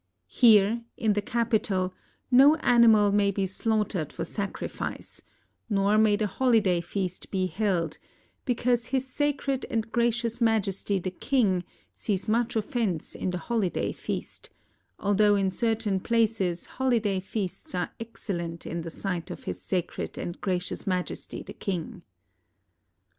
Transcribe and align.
Here 0.25 0.81
[in 0.97 1.13
the 1.13 1.21
capital] 1.21 1.93
no 2.31 2.55
animal 2.55 3.11
may 3.11 3.29
be 3.29 3.45
slaughtered 3.45 4.11
for 4.11 4.25
sacrifice, 4.25 5.21
nor 5.69 5.99
may 5.99 6.15
the 6.15 6.25
holiday 6.25 6.81
feast 6.81 7.29
be 7.29 7.45
held, 7.45 7.99
because 8.43 8.87
His 8.87 9.05
Sacred 9.05 9.63
and 9.69 9.91
Gracious 9.91 10.39
IMajesty 10.39 11.03
the 11.03 11.11
King 11.11 11.63
sees 11.95 12.25
nmch 12.25 12.55
of 12.55 12.65
fense 12.65 13.13
in 13.13 13.29
the 13.29 13.37
holiday 13.37 13.91
feast, 13.91 14.49
although 14.97 15.35
in 15.35 15.51
certain 15.51 15.99
places 15.99 16.67
hoHday 16.79 17.21
feasts 17.21 17.75
are 17.75 17.91
excellent 17.99 18.65
in 18.65 18.81
the 18.81 18.89
sight 18.89 19.29
of 19.29 19.43
His 19.43 19.61
Sacred 19.61 20.17
and 20.17 20.41
Gracious 20.41 20.87
Majesty 20.87 21.43
the 21.43 21.53
King. 21.53 22.01